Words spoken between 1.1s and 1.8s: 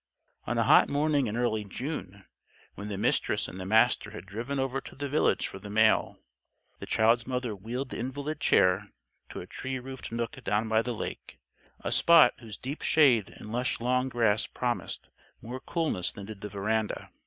in early